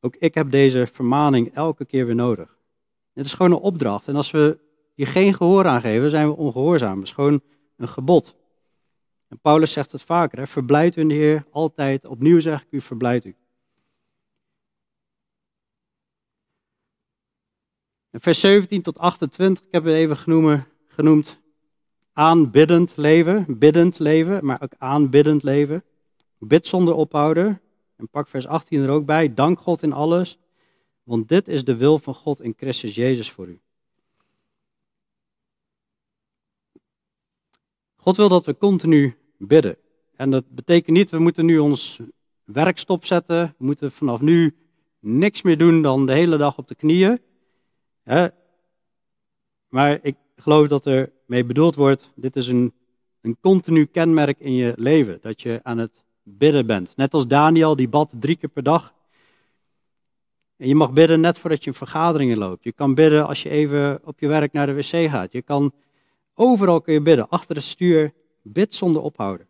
[0.00, 2.56] Ook ik heb deze vermaning elke keer weer nodig.
[3.12, 4.08] Het is gewoon een opdracht.
[4.08, 4.58] En als we
[4.94, 6.98] hier geen gehoor aan geven, zijn we ongehoorzaam.
[6.98, 7.42] Het is gewoon
[7.76, 8.34] een gebod.
[9.28, 10.46] En Paulus zegt het vaker, hè?
[10.46, 12.04] verblijd u in de Heer altijd.
[12.04, 13.34] Opnieuw zeg ik u, verblijd u.
[18.12, 21.41] Vers 17 tot 28, ik heb het even genoemd, genoemd
[22.12, 25.84] aanbiddend leven, biddend leven, maar ook aanbiddend leven.
[26.38, 27.60] Bid zonder ophouden.
[27.96, 29.34] En pak vers 18 er ook bij.
[29.34, 30.38] Dank God in alles,
[31.02, 33.60] want dit is de wil van God in Christus Jezus voor u.
[37.96, 39.76] God wil dat we continu bidden.
[40.16, 42.00] En dat betekent niet, we moeten nu ons
[42.44, 43.54] werk stopzetten.
[43.58, 44.56] We moeten vanaf nu
[44.98, 47.20] niks meer doen dan de hele dag op de knieën.
[49.68, 52.72] Maar ik geloof dat er mee bedoeld wordt, dit is een,
[53.20, 55.18] een continu kenmerk in je leven.
[55.20, 56.96] Dat je aan het bidden bent.
[56.96, 58.94] Net als Daniel, die bad drie keer per dag.
[60.56, 62.64] En je mag bidden net voordat je een vergadering loopt.
[62.64, 65.32] Je kan bidden als je even op je werk naar de wc gaat.
[65.32, 65.72] Je kan
[66.34, 67.28] overal kun je bidden.
[67.28, 69.46] Achter het stuur, bid zonder ophouden.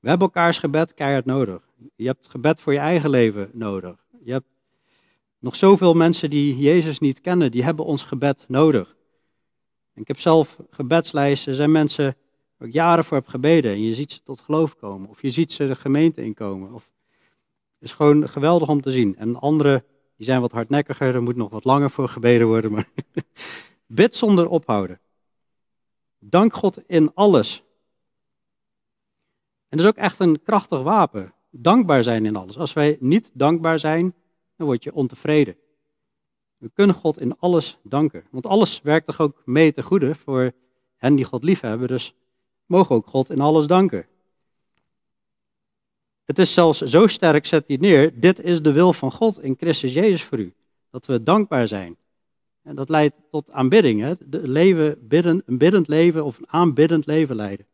[0.00, 1.68] We hebben elkaars gebed keihard nodig.
[1.96, 4.04] Je hebt gebed voor je eigen leven nodig.
[4.24, 4.46] Je hebt
[5.38, 8.96] nog zoveel mensen die Jezus niet kennen, die hebben ons gebed nodig.
[9.94, 12.16] ik heb zelf gebedslijsten, er zijn mensen
[12.56, 15.08] waar ik jaren voor heb gebeden en je ziet ze tot geloof komen.
[15.08, 16.72] Of je ziet ze de gemeente inkomen.
[16.72, 16.90] Of,
[17.78, 19.16] het is gewoon geweldig om te zien.
[19.16, 19.84] En anderen,
[20.16, 22.72] die zijn wat hardnekkiger, er moet nog wat langer voor gebeden worden.
[22.72, 22.88] Maar
[23.86, 25.00] bid zonder ophouden.
[26.18, 27.62] Dank God in alles.
[29.68, 31.34] En dat is ook echt een krachtig wapen.
[31.50, 32.58] Dankbaar zijn in alles.
[32.58, 34.14] Als wij niet dankbaar zijn,
[34.58, 35.56] dan word je ontevreden.
[36.56, 38.24] We kunnen God in alles danken.
[38.30, 40.52] Want alles werkt toch ook mee te goede voor
[40.96, 41.88] hen die God lief hebben.
[41.88, 42.14] Dus
[42.66, 44.06] mogen ook God in alles danken.
[46.24, 48.20] Het is zelfs zo sterk, zet hij neer.
[48.20, 50.54] Dit is de wil van God in Christus Jezus voor u.
[50.90, 51.96] Dat we dankbaar zijn.
[52.62, 54.00] En dat leidt tot aanbidding.
[54.00, 54.14] Hè?
[54.30, 57.66] Leven, bidden, een biddend leven of een aanbiddend leven leiden.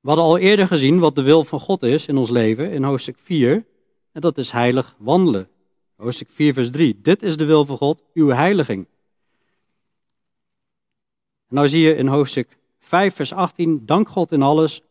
[0.00, 2.82] We hadden al eerder gezien wat de wil van God is in ons leven, in
[2.82, 3.66] hoofdstuk 4.
[4.12, 5.48] En dat is heilig wandelen.
[5.96, 7.00] Hoofdstuk 4, vers 3.
[7.02, 8.86] Dit is de wil van God, uw heiliging.
[11.48, 13.86] En nou zie je in hoofdstuk 5, vers 18.
[13.86, 14.82] Dank God in alles,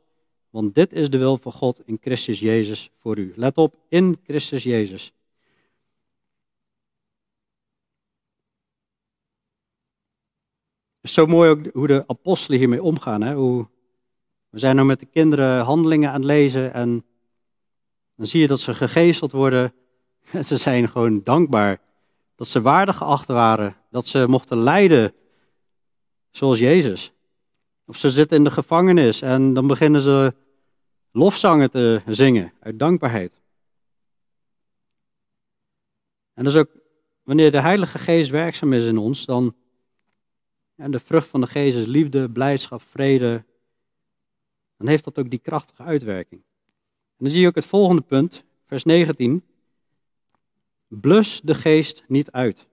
[0.50, 3.34] want dit is de wil van God in Christus Jezus voor u.
[3.36, 5.13] Let op, in Christus Jezus.
[10.95, 13.22] Het is zo mooi ook hoe de apostelen hiermee omgaan.
[13.22, 13.34] Hè?
[13.34, 13.67] Hoe
[14.50, 17.06] we zijn nu met de kinderen handelingen aan het lezen en
[18.16, 19.74] dan zie je dat ze gegezeld worden.
[20.32, 21.82] En ze zijn gewoon dankbaar
[22.36, 25.14] dat ze waardig geacht waren, dat ze mochten lijden
[26.32, 27.12] zoals Jezus.
[27.86, 30.34] Of ze zitten in de gevangenis en dan beginnen ze
[31.12, 33.42] lofzangen te zingen uit dankbaarheid.
[36.34, 36.70] En dus ook
[37.24, 39.56] wanneer de Heilige Geest werkzaam is in ons, dan
[40.76, 43.46] en de vrucht van de Geest is liefde, blijdschap, vrede,
[44.80, 46.42] dan heeft dat ook die krachtige uitwerking.
[46.42, 49.44] En dan zie je ook het volgende punt, vers 19.
[50.88, 52.68] Blus de geest niet uit.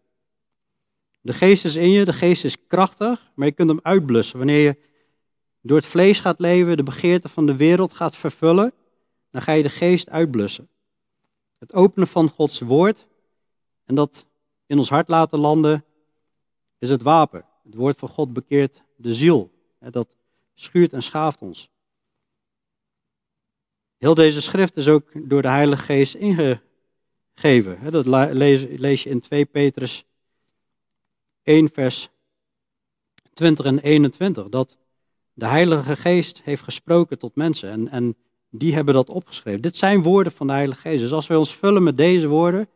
[1.21, 4.39] De geest is in je, de geest is krachtig, maar je kunt hem uitblussen.
[4.39, 4.77] Wanneer je
[5.61, 8.73] door het vlees gaat leven, de begeerte van de wereld gaat vervullen,
[9.31, 10.69] dan ga je de geest uitblussen.
[11.59, 13.07] Het openen van Gods woord
[13.85, 14.27] en dat
[14.67, 15.85] in ons hart laten landen,
[16.79, 17.45] is het wapen.
[17.65, 19.51] Het woord van God bekeert de ziel.
[19.79, 20.17] Dat
[20.55, 21.71] schuurt en schaaft ons.
[23.99, 27.91] Heel deze schrift is ook door de Heilige Geest ingegeven.
[27.91, 28.07] Dat
[28.77, 30.05] lees je in 2 Petrus
[31.43, 32.09] 1, vers
[33.35, 34.49] 20 en 21.
[34.49, 34.77] Dat
[35.33, 38.17] de Heilige Geest heeft gesproken tot mensen en, en
[38.51, 39.61] die hebben dat opgeschreven.
[39.61, 41.01] Dit zijn woorden van de Heilige Geest.
[41.01, 42.69] Dus als wij ons vullen met deze woorden,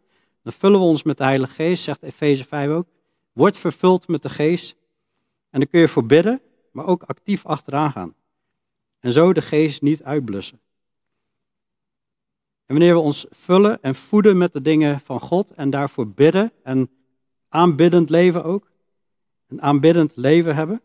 [0.43, 2.87] dan vullen we ons met de Heilige Geest, zegt Efeze 5 ook.
[3.33, 4.77] Word vervuld met de Geest.
[5.51, 6.41] En dan kun je voor bidden,
[6.73, 8.15] maar ook actief achteraan gaan.
[9.01, 10.61] En zo de Geest niet uitblussen.
[12.71, 16.53] En wanneer we ons vullen en voeden met de dingen van God en daarvoor bidden
[16.63, 16.91] en
[17.49, 18.71] aanbiddend leven ook,
[19.49, 20.83] een aanbiddend leven hebben,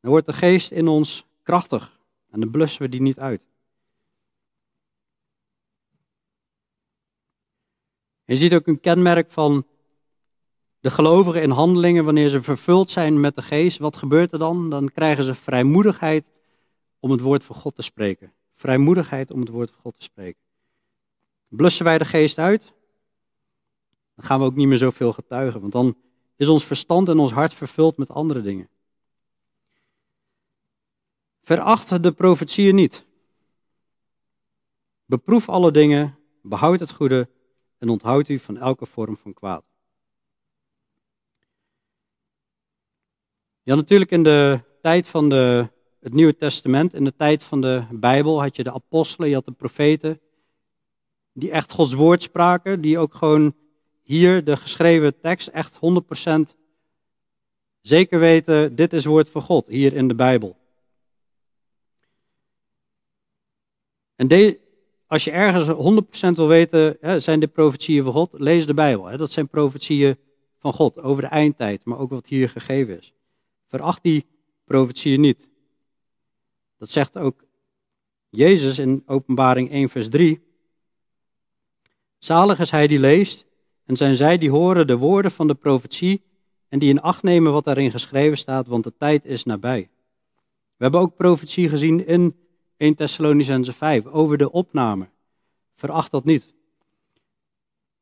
[0.00, 3.42] dan wordt de geest in ons krachtig en dan blussen we die niet uit.
[8.24, 9.66] Je ziet ook een kenmerk van
[10.80, 14.70] de gelovigen in handelingen, wanneer ze vervuld zijn met de geest, wat gebeurt er dan?
[14.70, 16.24] Dan krijgen ze vrijmoedigheid
[17.00, 18.32] om het woord van God te spreken.
[18.54, 20.40] Vrijmoedigheid om het woord van God te spreken.
[21.48, 22.72] Blussen wij de geest uit,
[24.14, 25.96] dan gaan we ook niet meer zoveel getuigen, want dan
[26.36, 28.68] is ons verstand en ons hart vervuld met andere dingen.
[31.42, 33.04] Veracht de profetieën niet.
[35.04, 37.28] Beproef alle dingen, behoud het goede
[37.78, 39.64] en onthoud u van elke vorm van kwaad.
[43.62, 45.68] Ja, natuurlijk in de tijd van de,
[46.04, 49.44] het Nieuwe Testament, in de tijd van de Bijbel, had je de apostelen, je had
[49.44, 50.20] de profeten,
[51.32, 53.54] die echt Gods woord spraken, die ook gewoon
[54.02, 56.54] hier de geschreven tekst echt 100%
[57.80, 60.56] zeker weten, dit is woord van God, hier in de Bijbel.
[64.14, 64.58] En
[65.06, 65.66] als je ergens
[66.32, 69.06] 100% wil weten, hè, zijn dit profetieën van God, lees de Bijbel.
[69.06, 69.16] Hè.
[69.16, 70.16] Dat zijn profetieën
[70.58, 73.12] van God over de eindtijd, maar ook wat hier gegeven is.
[73.68, 74.26] Veracht die
[74.64, 75.52] profetieën niet.
[76.76, 77.44] Dat zegt ook
[78.30, 80.42] Jezus in Openbaring 1, vers 3.
[82.18, 83.46] Zalig is hij die leest,
[83.84, 86.22] en zijn zij die horen de woorden van de profetie
[86.68, 89.90] en die in acht nemen wat daarin geschreven staat, want de tijd is nabij.
[90.76, 92.36] We hebben ook profetie gezien in
[92.76, 95.08] 1 Thessalonicense 5 over de opname.
[95.74, 96.54] Veracht dat niet.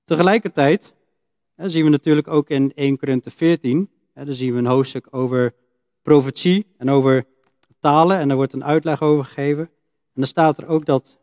[0.04, 0.94] Tegelijkertijd
[1.54, 5.06] hè, zien we natuurlijk ook in 1 Korinthe 14, hè, daar zien we een hoofdstuk
[5.10, 5.52] over
[6.02, 7.24] profetie en over
[7.82, 9.62] en daar wordt een uitleg over gegeven.
[9.64, 11.18] En dan staat er ook dat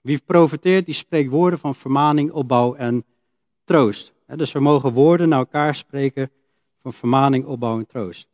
[0.00, 3.04] wie profeteert, die spreekt woorden van vermaning, opbouw en
[3.64, 4.12] troost.
[4.26, 6.30] Dus we mogen woorden naar elkaar spreken
[6.82, 8.28] van vermaning, opbouw en troost.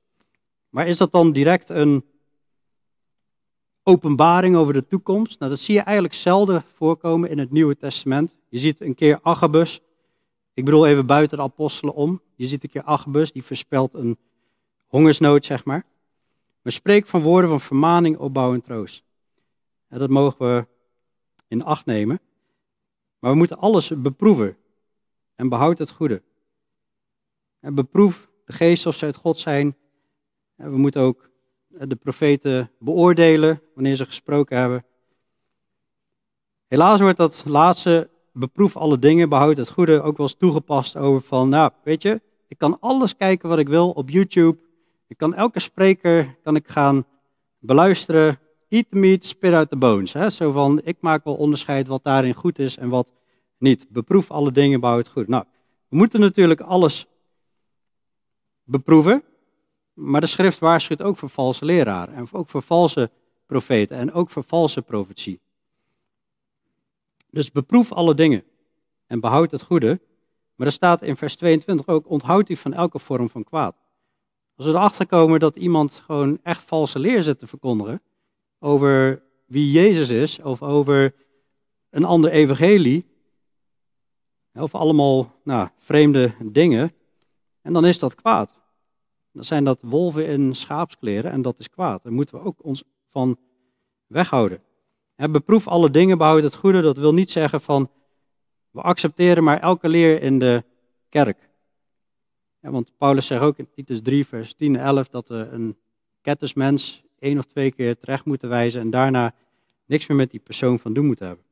[0.69, 2.05] Maar is dat dan direct een
[3.83, 5.39] openbaring over de toekomst?
[5.39, 8.35] Nou, dat zie je eigenlijk zelden voorkomen in het Nieuwe Testament.
[8.49, 9.81] Je ziet een keer Agabus,
[10.55, 12.21] ik bedoel even buiten de apostelen om.
[12.35, 14.19] Je ziet een keer Agabus, die voorspelt een
[14.87, 15.85] hongersnood, zeg maar.
[16.63, 19.05] Maar spreek van woorden van vermaning, opbouw en troost.
[19.89, 20.67] En dat mogen we
[21.49, 22.21] in acht nemen.
[23.19, 24.57] Maar we moeten alles beproeven.
[25.35, 26.23] En behoud het goede.
[27.61, 29.77] En beproef de geest of ze uit God zijn.
[30.57, 31.31] En we moeten ook
[31.67, 34.85] de profeten beoordelen wanneer ze gesproken hebben.
[36.67, 41.21] Helaas wordt dat laatste beproef alle dingen, behoud het goede ook wel eens toegepast over
[41.23, 44.59] van, nou, weet je, ik kan alles kijken wat ik wil op YouTube.
[45.11, 47.07] Ik kan elke spreker kan ik gaan
[47.59, 48.39] beluisteren.
[48.69, 50.13] Eat the meat, spit out the bones.
[50.13, 50.31] Hè?
[50.31, 53.13] Zo van, ik maak wel onderscheid wat daarin goed is en wat
[53.59, 53.87] niet.
[53.89, 55.29] Beproef alle dingen, bouw het goed.
[55.29, 55.45] Nou,
[55.89, 57.07] we moeten natuurlijk alles
[58.65, 59.23] beproeven.
[59.95, 62.15] Maar de schrift waarschuwt ook voor valse leraren.
[62.15, 63.11] En ook voor valse
[63.47, 63.97] profeten.
[63.97, 65.41] En ook voor valse profetie.
[67.31, 68.45] Dus beproef alle dingen.
[69.07, 70.01] En behoud het goede.
[70.55, 73.80] Maar er staat in vers 22 ook, onthoud u van elke vorm van kwaad.
[74.61, 78.03] Als we erachter komen dat iemand gewoon echt valse leer zit te verkondigen
[78.59, 81.15] over wie Jezus is, of over
[81.91, 83.07] een ander evangelie,
[84.55, 86.93] of allemaal nou, vreemde dingen,
[87.63, 88.55] en dan is dat kwaad.
[89.33, 92.03] Dan zijn dat wolven in schaapskleren en dat is kwaad.
[92.03, 93.39] Daar moeten we ook ons van
[94.07, 94.63] weghouden.
[95.17, 96.81] beproef alle dingen, behoud het goede.
[96.81, 97.91] Dat wil niet zeggen van
[98.71, 100.65] we accepteren maar elke leer in de
[101.09, 101.50] kerk.
[102.63, 105.77] Ja, want Paulus zegt ook in Titus 3, vers 10 en 11 dat een
[106.21, 109.35] kettersmens één of twee keer terecht moet wijzen en daarna
[109.87, 111.45] niks meer met die persoon van doen moet hebben.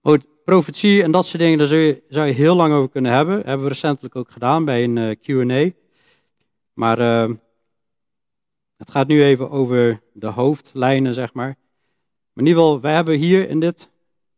[0.00, 3.12] Goed, profetie en dat soort dingen, daar zou je, zou je heel lang over kunnen
[3.12, 3.36] hebben.
[3.36, 5.70] Dat hebben we recentelijk ook gedaan bij een eh, Q&A.
[6.72, 7.36] Maar uh,
[8.76, 11.56] het gaat nu even over de hoofdlijnen, zeg maar.
[12.32, 13.90] Maar in ieder geval, wij hebben hier in, dit,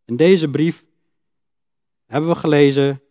[0.04, 0.84] in deze brief,
[2.06, 3.02] hebben we gelezen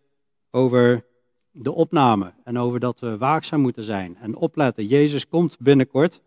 [0.49, 1.05] over
[1.51, 4.85] de opname en over dat we waakzaam moeten zijn en opletten.
[4.85, 6.21] Jezus komt binnenkort.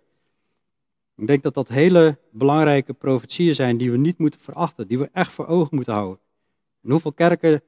[1.16, 5.08] Ik denk dat dat hele belangrijke profetieën zijn die we niet moeten verachten, die we
[5.12, 6.18] echt voor ogen moeten houden.
[6.82, 7.62] En hoeveel kerken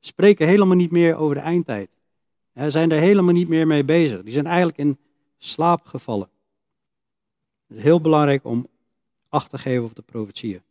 [0.00, 1.90] spreken helemaal niet meer over de eindtijd?
[2.54, 4.22] Ze zijn er helemaal niet meer mee bezig.
[4.22, 4.98] Die zijn eigenlijk in
[5.38, 6.28] slaap gevallen.
[7.66, 8.66] Het is heel belangrijk om
[9.28, 10.62] acht te geven op de profetieën.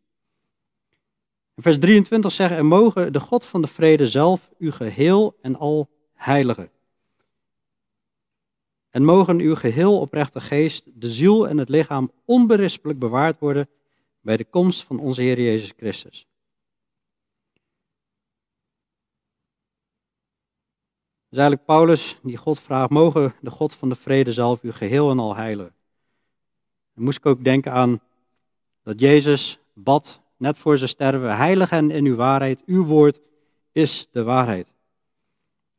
[1.55, 5.89] Vers 23 zeggen, en mogen de God van de vrede zelf u geheel en al
[6.19, 6.69] heiligen.
[8.89, 13.69] En mogen uw geheel oprechte geest, de ziel en het lichaam onberispelijk bewaard worden
[14.21, 16.27] bij de komst van onze Heer Jezus Christus.
[21.29, 25.09] is eigenlijk Paulus die God vraagt, mogen de God van de vrede zelf u geheel
[25.09, 25.73] en al heilen.
[26.93, 28.01] Dan moest ik ook denken aan
[28.83, 33.19] dat Jezus bad net voor zijn sterven, heilig en in uw waarheid, uw woord
[33.71, 34.73] is de waarheid.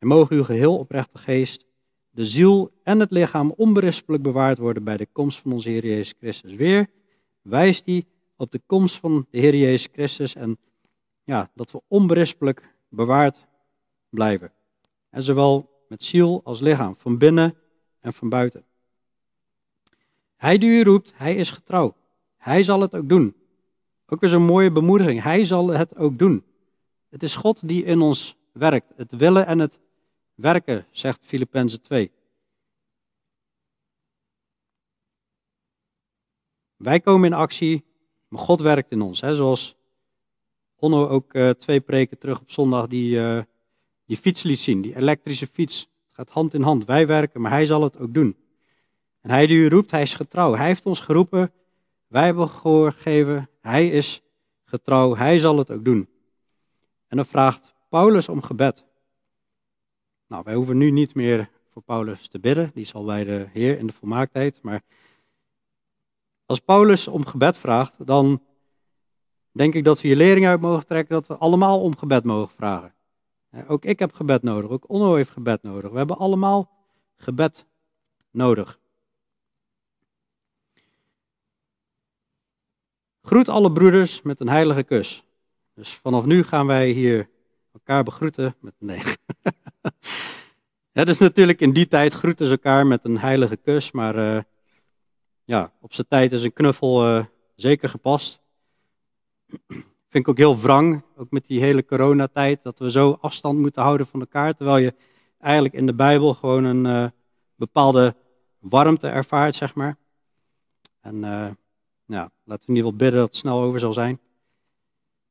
[0.00, 1.64] En mogen uw geheel oprechte geest,
[2.10, 6.14] de ziel en het lichaam onberispelijk bewaard worden bij de komst van onze Heer Jezus
[6.18, 6.54] Christus.
[6.54, 6.86] Weer
[7.42, 8.04] wijst hij
[8.36, 10.58] op de komst van de Heer Jezus Christus en
[11.24, 13.46] ja, dat we onberispelijk bewaard
[14.08, 14.52] blijven.
[15.10, 17.54] En zowel met ziel als lichaam, van binnen
[18.00, 18.64] en van buiten.
[20.36, 21.96] Hij die u roept, hij is getrouw.
[22.36, 23.34] Hij zal het ook doen.
[24.06, 25.22] Ook weer zo'n mooie bemoediging.
[25.22, 26.44] Hij zal het ook doen.
[27.08, 28.92] Het is God die in ons werkt.
[28.96, 29.78] Het willen en het
[30.40, 32.10] werken, zegt Filippenzen 2.
[36.76, 37.84] Wij komen in actie,
[38.28, 39.20] maar God werkt in ons.
[39.20, 39.34] Hè?
[39.34, 39.76] Zoals
[40.80, 43.42] Onno ook uh, twee preken terug op zondag die, uh,
[44.06, 45.78] die fiets liet zien, die elektrische fiets.
[45.80, 46.84] Het gaat hand in hand.
[46.84, 48.36] Wij werken, maar hij zal het ook doen.
[49.20, 50.54] En hij die u roept, hij is getrouw.
[50.54, 51.52] Hij heeft ons geroepen,
[52.06, 53.48] wij hebben gehoor gegeven.
[53.60, 54.22] Hij is
[54.64, 56.08] getrouw, hij zal het ook doen.
[57.06, 58.84] En dan vraagt Paulus om gebed.
[60.30, 63.78] Nou, wij hoeven nu niet meer voor Paulus te bidden, die zal bij de Heer
[63.78, 64.62] in de volmaaktheid.
[64.62, 64.82] Maar
[66.46, 68.42] als Paulus om gebed vraagt, dan
[69.52, 72.54] denk ik dat we hier lering uit mogen trekken dat we allemaal om gebed mogen
[72.54, 72.94] vragen.
[73.68, 75.90] Ook ik heb gebed nodig, ook Onno heeft gebed nodig.
[75.90, 76.70] We hebben allemaal
[77.16, 77.66] gebed
[78.30, 78.78] nodig.
[83.22, 85.24] Groet alle broeders met een heilige kus.
[85.74, 87.30] Dus vanaf nu gaan wij hier
[87.72, 89.02] elkaar begroeten met nee.
[91.00, 94.40] Het is natuurlijk in die tijd groeten ze elkaar met een heilige kus, maar uh,
[95.44, 97.24] ja, op zijn tijd is een knuffel uh,
[97.54, 98.40] zeker gepast.
[100.10, 103.82] Vind ik ook heel wrang, ook met die hele coronatijd, dat we zo afstand moeten
[103.82, 104.94] houden van elkaar, terwijl je
[105.38, 107.08] eigenlijk in de Bijbel gewoon een uh,
[107.54, 108.16] bepaalde
[108.58, 109.96] warmte ervaart, zeg maar.
[111.00, 111.20] En
[112.06, 114.20] ja, laten we in ieder geval bidden dat het snel over zal zijn.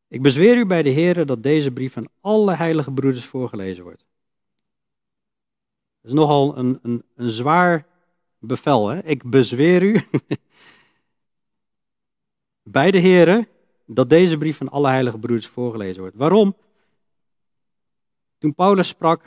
[0.07, 4.08] Ik bezweer u bij de Heer dat deze brief aan alle heilige broeders voorgelezen wordt.
[6.09, 7.85] Is nogal een, een, een zwaar
[8.39, 8.87] bevel.
[8.87, 9.03] Hè?
[9.03, 10.01] Ik bezweer u
[12.63, 13.47] bij de Heer
[13.85, 16.15] dat deze brief van alle heilige broeders voorgelezen wordt.
[16.15, 16.55] Waarom?
[18.37, 19.21] Toen Paulus sprak,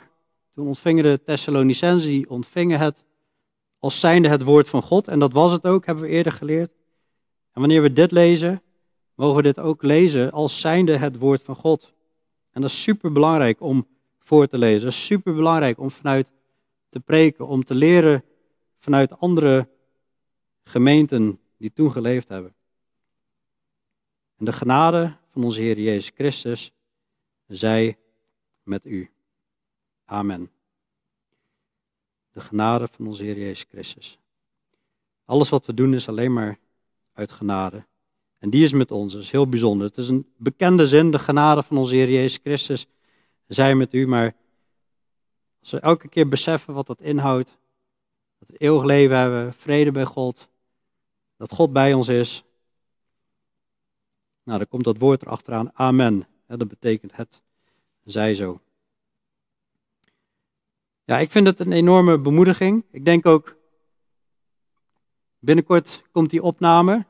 [0.53, 3.03] toen ontvingen de Thessalonicenzen, ontvingen het
[3.79, 5.07] als zijnde het woord van God.
[5.07, 6.71] En dat was het ook, hebben we eerder geleerd.
[7.51, 8.61] En wanneer we dit lezen,
[9.15, 11.93] mogen we dit ook lezen als zijnde het woord van God.
[12.51, 13.87] En dat is super belangrijk om
[14.19, 14.83] voor te lezen.
[14.83, 16.27] Dat is super belangrijk om vanuit
[16.93, 18.23] te preken, om te leren
[18.79, 19.69] vanuit andere
[20.63, 22.55] gemeenten die toen geleefd hebben.
[24.37, 26.71] En de genade van onze Heer Jezus Christus
[27.47, 27.97] zij
[28.63, 29.11] met u.
[30.05, 30.51] Amen.
[32.31, 34.19] De genade van onze Heer Jezus Christus.
[35.25, 36.59] Alles wat we doen is alleen maar
[37.13, 37.85] uit genade.
[38.39, 39.87] En die is met ons, dat is heel bijzonder.
[39.87, 42.87] Het is een bekende zin, de genade van onze Heer Jezus Christus
[43.47, 44.07] zij met u.
[44.07, 44.35] Maar
[45.63, 47.57] als we elke keer beseffen wat dat inhoudt,
[48.39, 50.47] dat we eeuwig leven hebben, vrede bij God,
[51.37, 52.43] dat God bij ons is,
[54.43, 56.27] nou dan komt dat woord erachteraan, amen.
[56.47, 57.41] dat betekent het
[58.03, 58.61] zij zo.
[61.03, 62.83] Ja, ik vind het een enorme bemoediging.
[62.91, 63.55] Ik denk ook
[65.39, 67.05] Binnenkort komt die opname.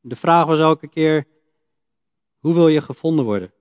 [0.00, 1.26] De vraag was elke keer,
[2.38, 3.52] hoe wil je gevonden worden?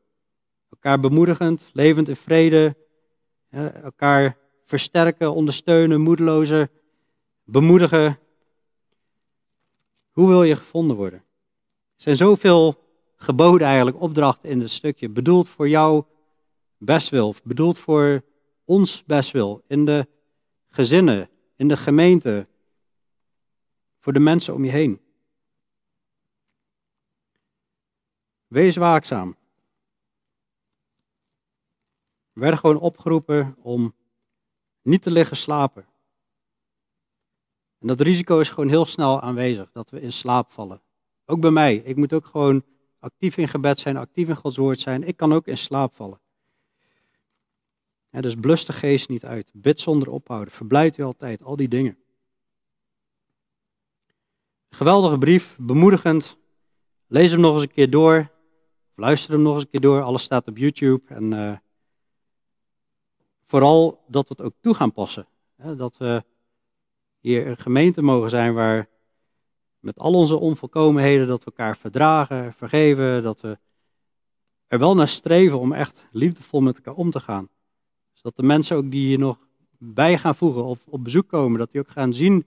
[0.69, 2.75] Elkaar bemoedigend, levend in vrede,
[3.49, 6.69] elkaar versterken, ondersteunen, moedelozen,
[7.43, 8.19] bemoedigen.
[10.11, 11.19] Hoe wil je gevonden worden?
[11.19, 12.83] Er zijn zoveel
[13.15, 16.07] geboden eigenlijk, opdrachten in dit stukje, bedoeld voor jouw
[16.77, 18.23] bestwil, bedoeld voor
[18.65, 20.07] ons bestwil, in de
[20.69, 22.47] gezinnen, in de gemeente,
[23.99, 25.01] voor de mensen om je heen.
[28.47, 29.37] Wees waakzaam.
[32.39, 33.93] We werden gewoon opgeroepen om
[34.81, 35.85] niet te liggen slapen.
[37.79, 40.81] En dat risico is gewoon heel snel aanwezig, dat we in slaap vallen.
[41.25, 41.75] Ook bij mij.
[41.75, 42.63] Ik moet ook gewoon
[42.99, 45.03] actief in gebed zijn, actief in Gods woord zijn.
[45.03, 46.19] Ik kan ook in slaap vallen.
[48.09, 49.51] dus blus de geest niet uit.
[49.53, 50.53] Bid zonder ophouden.
[50.53, 51.43] Verblijd u altijd.
[51.43, 51.97] Al die dingen.
[54.69, 56.37] Geweldige brief, bemoedigend.
[57.07, 58.31] Lees hem nog eens een keer door.
[58.95, 60.01] Luister hem nog eens een keer door.
[60.01, 61.01] Alles staat op YouTube.
[61.07, 61.57] En uh,
[63.49, 65.27] vooral dat we het ook toe gaan passen.
[65.77, 66.23] Dat we
[67.19, 68.89] hier een gemeente mogen zijn waar
[69.79, 73.57] met al onze onvolkomenheden, dat we elkaar verdragen, vergeven, dat we
[74.67, 77.49] er wel naar streven om echt liefdevol met elkaar om te gaan.
[78.13, 79.37] Zodat de mensen ook die hier nog
[79.77, 82.45] bij gaan voegen of op bezoek komen, dat die ook gaan zien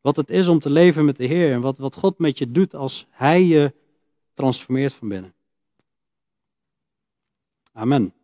[0.00, 2.50] wat het is om te leven met de Heer en wat, wat God met je
[2.50, 3.74] doet als Hij je
[4.34, 5.34] transformeert van binnen.
[7.72, 8.14] Amen.